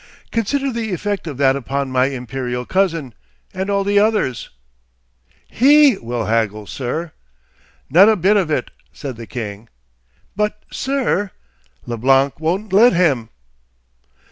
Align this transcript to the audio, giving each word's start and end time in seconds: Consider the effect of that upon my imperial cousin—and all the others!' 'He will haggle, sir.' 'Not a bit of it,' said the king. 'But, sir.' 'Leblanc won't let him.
Consider 0.31 0.71
the 0.73 0.91
effect 0.93 1.27
of 1.27 1.37
that 1.37 1.55
upon 1.55 1.91
my 1.91 2.07
imperial 2.07 2.65
cousin—and 2.65 3.69
all 3.69 3.83
the 3.83 3.99
others!' 3.99 4.49
'He 5.47 5.95
will 5.99 6.25
haggle, 6.25 6.65
sir.' 6.65 7.11
'Not 7.87 8.09
a 8.09 8.15
bit 8.15 8.35
of 8.35 8.49
it,' 8.49 8.71
said 8.91 9.15
the 9.15 9.27
king. 9.27 9.69
'But, 10.35 10.57
sir.' 10.71 11.29
'Leblanc 11.85 12.39
won't 12.39 12.73
let 12.73 12.93
him. 12.93 13.29